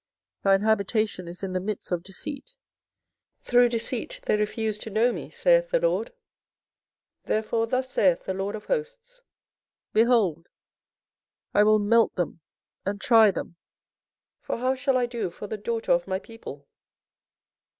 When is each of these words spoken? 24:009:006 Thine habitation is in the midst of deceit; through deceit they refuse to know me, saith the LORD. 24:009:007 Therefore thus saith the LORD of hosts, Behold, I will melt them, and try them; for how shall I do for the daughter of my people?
24:009:006 0.43 0.43
Thine 0.43 0.61
habitation 0.67 1.27
is 1.27 1.43
in 1.43 1.53
the 1.53 1.59
midst 1.59 1.91
of 1.91 2.01
deceit; 2.01 2.55
through 3.43 3.69
deceit 3.69 4.19
they 4.25 4.35
refuse 4.35 4.79
to 4.79 4.89
know 4.89 5.13
me, 5.13 5.29
saith 5.29 5.69
the 5.69 5.79
LORD. 5.79 6.07
24:009:007 6.07 6.15
Therefore 7.25 7.67
thus 7.67 7.89
saith 7.91 8.25
the 8.25 8.33
LORD 8.33 8.55
of 8.55 8.65
hosts, 8.65 9.21
Behold, 9.93 10.49
I 11.53 11.61
will 11.61 11.77
melt 11.77 12.15
them, 12.15 12.39
and 12.83 12.99
try 12.99 13.29
them; 13.29 13.57
for 14.39 14.57
how 14.57 14.73
shall 14.73 14.97
I 14.97 15.05
do 15.05 15.29
for 15.29 15.45
the 15.45 15.55
daughter 15.59 15.91
of 15.91 16.07
my 16.07 16.17
people? 16.17 16.67